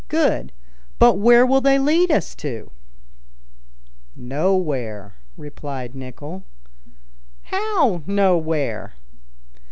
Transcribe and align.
Good. 0.07 0.51
But 0.97 1.19
where 1.19 1.45
will 1.45 1.61
they 1.61 1.77
lead 1.77 2.09
us 2.09 2.33
to?" 2.37 2.71
"Nowhere," 4.15 5.13
replied 5.37 5.93
Nicholl. 5.93 6.41
"How, 7.43 8.01
nowhere?" 8.07 8.95